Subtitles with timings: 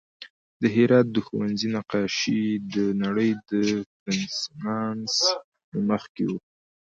[0.61, 3.51] د هرات د ښوونځي نقاشي د نړۍ د
[4.09, 5.13] رنسانس
[5.71, 6.37] نه مخکې وه